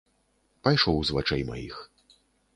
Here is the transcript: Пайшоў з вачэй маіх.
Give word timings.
Пайшоў 0.67 0.97
з 1.03 1.09
вачэй 1.19 1.45
маіх. 1.51 1.75